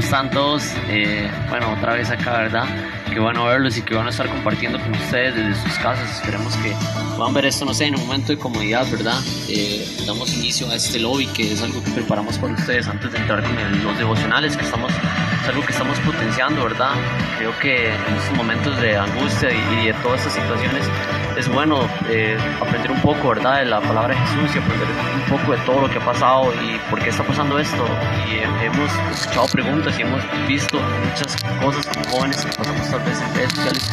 [0.00, 0.64] están todos?
[0.88, 2.64] Eh, bueno, otra vez acá, ¿verdad?
[3.12, 6.10] Qué bueno verlos y que van a estar compartiendo con ustedes desde sus casas.
[6.16, 6.74] Esperemos que
[7.16, 9.20] puedan ver esto, no sé, en un momento de comodidad, ¿verdad?
[9.48, 13.18] Eh, damos inicio a este lobby que es algo que preparamos para ustedes antes de
[13.18, 16.92] entrar con los devocionales, que estamos, es algo que estamos potenciando, ¿verdad?
[17.38, 20.88] Creo que en estos momentos de angustia y, de todas estas situaciones
[21.36, 23.58] es bueno eh, aprender un poco, ¿verdad?
[23.58, 26.52] De la palabra de Jesús y aprender un poco de todo lo que ha pasado
[26.54, 27.84] y por qué está pasando esto.
[28.30, 33.20] Y hemos escuchado preguntas y hemos visto muchas cosas como jóvenes que pasamos tal vez
[33.20, 33.90] en redes sociales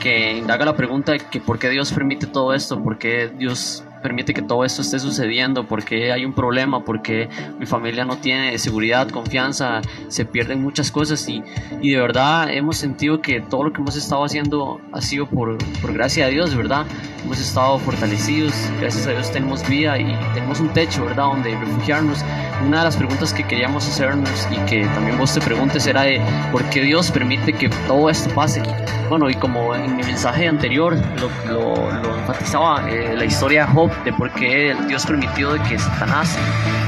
[0.00, 3.84] que indaga la pregunta de que por qué Dios permite todo esto, por qué Dios
[4.02, 8.58] permite que todo esto esté sucediendo, porque hay un problema, porque mi familia no tiene
[8.58, 11.42] seguridad, confianza, se pierden muchas cosas y,
[11.80, 15.56] y de verdad hemos sentido que todo lo que hemos estado haciendo ha sido por,
[15.80, 16.86] por gracia de Dios, ¿verdad?
[17.24, 21.24] Hemos estado fortalecidos, gracias a Dios tenemos vida y tenemos un techo, ¿verdad?
[21.24, 22.24] Donde refugiarnos.
[22.66, 26.20] Una de las preguntas que queríamos hacernos y que también vos te preguntes era de
[26.50, 28.62] por qué Dios permite que todo esto pase.
[29.08, 34.04] Bueno, y como en mi mensaje anterior lo, lo, enfatizaba, eh, la historia de Job
[34.04, 36.34] de por qué Dios permitió de que Satanás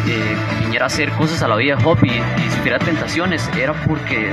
[0.06, 3.74] eh, viniera a hacer cosas a la vida de Job y, y sufriera tentaciones, era
[3.86, 4.32] porque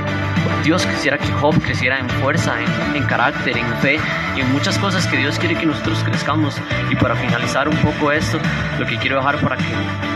[0.64, 3.98] Dios quisiera que Job creciera en fuerza, en, en, carácter, en fe
[4.36, 6.56] y en muchas cosas que Dios quiere que nosotros crezcamos.
[6.90, 8.38] Y para finalizar un poco esto,
[8.78, 9.64] lo que quiero dejar para que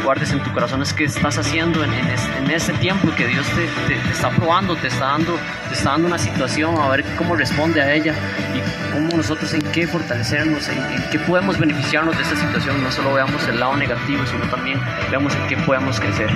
[0.05, 3.67] guardes en tu corazón es que estás haciendo en, en, este, tiempo que Dios te,
[3.89, 7.81] te, está probando, te está, dando, te está dando una situación, a ver cómo responde
[7.81, 8.15] a ella
[8.55, 12.91] y cómo nosotros en qué fortalecernos, en, en qué podemos beneficiarnos de esta situación no
[12.93, 16.31] solo veamos el lado negativo, sino también veamos en qué podemos crecer.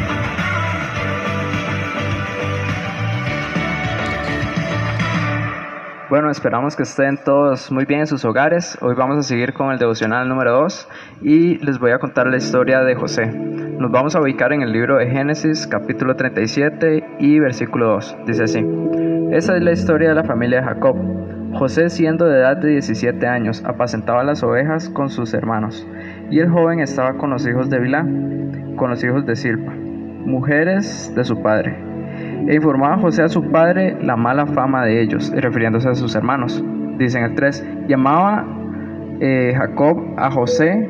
[6.11, 8.77] Bueno, esperamos que estén todos muy bien en sus hogares.
[8.81, 10.89] Hoy vamos a seguir con el devocional número 2
[11.23, 13.27] y les voy a contar la historia de José.
[13.29, 18.17] Nos vamos a ubicar en el libro de Génesis capítulo 37 y versículo 2.
[18.27, 18.67] Dice así,
[19.31, 20.97] esa es la historia de la familia de Jacob.
[21.57, 25.87] José, siendo de edad de 17 años, apacentaba las ovejas con sus hermanos,
[26.29, 28.03] y el joven estaba con los hijos de Bilá,
[28.75, 29.73] con los hijos de Silpa,
[30.27, 31.90] mujeres de su padre.
[32.47, 36.65] E informaba José a su padre la mala fama de ellos, refiriéndose a sus hermanos.
[36.99, 38.47] Dice en el 3, llamaba
[39.21, 40.89] eh, Jacob a José,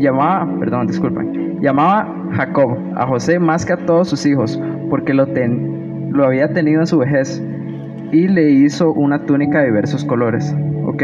[0.00, 4.60] llamaba, perdón, disculpen, llamaba Jacob a José más que a todos sus hijos,
[4.90, 5.26] porque lo,
[6.10, 7.42] lo había tenido en su vejez
[8.12, 10.56] y le hizo una túnica de diversos colores.
[10.86, 11.02] Ok,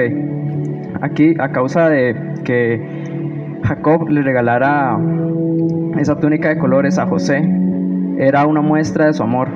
[1.00, 4.98] aquí a causa de que Jacob le regalara
[5.98, 7.48] esa túnica de colores a José,
[8.18, 9.48] era una muestra de su amor.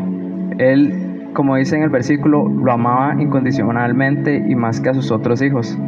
[0.58, 5.42] Él, como dice en el versículo, lo amaba incondicionalmente y más que a sus otros
[5.42, 5.78] hijos.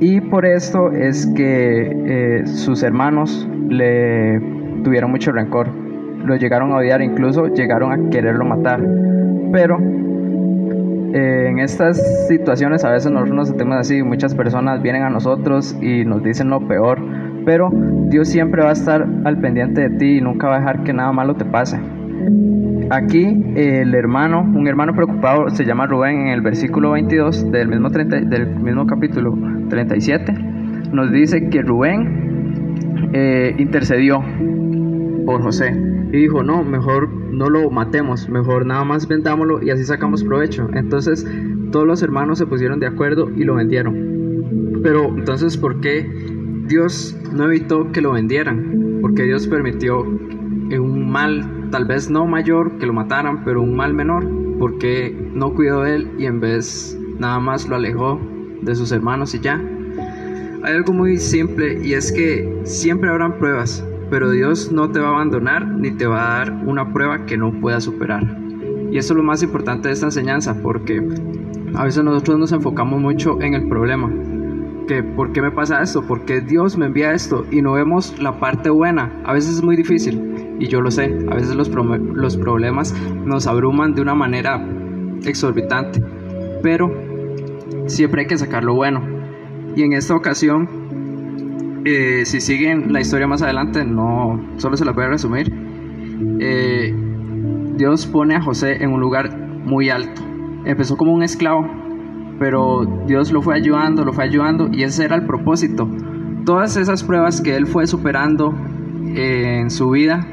[0.00, 4.40] Y por esto es que eh, sus hermanos le
[4.82, 5.68] tuvieron mucho rencor.
[6.24, 8.80] Lo llegaron a odiar, incluso llegaron a quererlo matar.
[9.52, 9.78] Pero
[11.12, 16.04] en estas situaciones a veces nosotros nos sentimos así, muchas personas vienen a nosotros y
[16.04, 17.00] nos dicen lo peor,
[17.44, 17.70] pero
[18.08, 20.92] Dios siempre va a estar al pendiente de ti y nunca va a dejar que
[20.92, 21.78] nada malo te pase.
[22.90, 27.88] Aquí el hermano, un hermano preocupado se llama Rubén en el versículo 22 del mismo,
[27.88, 30.32] del mismo capítulo 37,
[30.92, 34.24] nos dice que Rubén eh, intercedió
[35.24, 35.72] por José
[36.12, 40.68] y dijo, no, mejor no lo matemos, mejor nada más vendámoslo y así sacamos provecho.
[40.74, 41.24] Entonces
[41.70, 44.80] todos los hermanos se pusieron de acuerdo y lo vendieron.
[44.82, 46.08] Pero entonces, ¿por qué
[46.70, 49.00] Dios no evitó que lo vendieran?
[49.02, 53.92] Porque Dios permitió un mal, tal vez no mayor, que lo mataran, pero un mal
[53.92, 54.24] menor,
[54.56, 58.20] porque no cuidó de él y en vez nada más lo alejó
[58.62, 59.60] de sus hermanos y ya.
[60.62, 65.08] Hay algo muy simple y es que siempre habrán pruebas, pero Dios no te va
[65.08, 68.22] a abandonar ni te va a dar una prueba que no puedas superar.
[68.92, 71.02] Y eso es lo más importante de esta enseñanza, porque
[71.74, 74.08] a veces nosotros nos enfocamos mucho en el problema.
[75.16, 76.02] ¿Por qué me pasa esto?
[76.02, 77.46] ¿Por qué Dios me envía esto?
[77.50, 79.10] Y no vemos la parte buena.
[79.24, 81.16] A veces es muy difícil, y yo lo sé.
[81.30, 82.94] A veces los, los problemas
[83.24, 84.64] nos abruman de una manera
[85.24, 86.02] exorbitante.
[86.62, 86.92] Pero
[87.86, 89.02] siempre hay que sacar lo bueno.
[89.76, 90.80] Y en esta ocasión
[91.84, 95.50] eh, si siguen la historia más adelante, no solo se la voy a resumir.
[96.40, 96.94] Eh,
[97.76, 99.34] Dios pone a José en un lugar
[99.64, 100.20] muy alto.
[100.66, 101.66] Empezó como un esclavo,
[102.40, 105.88] pero Dios lo fue ayudando, lo fue ayudando y ese era el propósito.
[106.44, 108.52] Todas esas pruebas que él fue superando
[109.14, 110.26] eh, en su vida,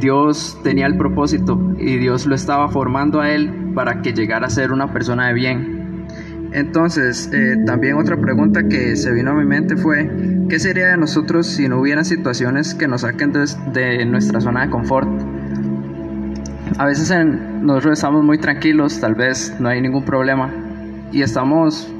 [0.00, 4.50] Dios tenía el propósito y Dios lo estaba formando a él para que llegara a
[4.50, 5.74] ser una persona de bien.
[6.54, 10.08] Entonces, eh, también otra pregunta que se vino a mi mente fue,
[10.48, 14.70] ¿qué sería de nosotros si no hubieran situaciones que nos saquen de, nuestra zona de
[14.70, 15.08] confort?
[16.78, 17.14] A veces
[17.62, 20.52] nosotros estamos muy tranquilos, tal vez no hay ningún problema
[21.12, 21.92] y estamos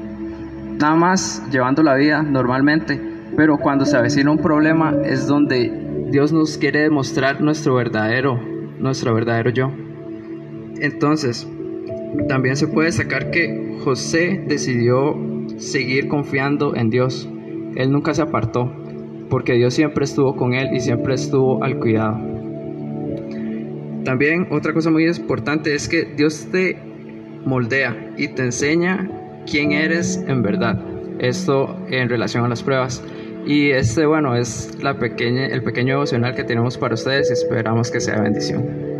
[0.79, 2.99] nada más llevando la vida normalmente,
[3.37, 8.39] pero cuando se avecina un problema es donde Dios nos quiere demostrar nuestro verdadero,
[8.79, 9.71] nuestro verdadero yo.
[10.81, 11.47] Entonces,
[12.27, 15.15] también se puede sacar que José decidió
[15.57, 17.29] seguir confiando en Dios.
[17.75, 18.71] Él nunca se apartó,
[19.29, 22.34] porque Dios siempre estuvo con él y siempre estuvo al cuidado.
[24.05, 26.77] También otra cosa muy importante es que Dios te
[27.43, 29.09] moldea y te enseña
[29.49, 30.79] quién eres en verdad.
[31.19, 33.03] Esto en relación a las pruebas.
[33.47, 37.91] Y este, bueno, es la pequeña, el pequeño devocional que tenemos para ustedes y esperamos
[37.91, 38.94] que sea bendición.